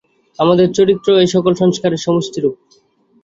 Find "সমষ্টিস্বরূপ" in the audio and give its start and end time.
2.05-2.55